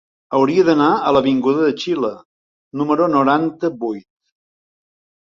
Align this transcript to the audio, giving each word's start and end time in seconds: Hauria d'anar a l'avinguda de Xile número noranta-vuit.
Hauria 0.35 0.61
d'anar 0.69 0.85
a 0.93 1.11
l'avinguda 1.15 1.65
de 1.67 1.69
Xile 1.83 2.09
número 2.81 3.11
noranta-vuit. 3.13 4.07